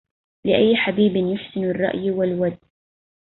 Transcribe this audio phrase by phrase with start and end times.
[0.45, 2.57] لأي حبيب يحسن الرأي والود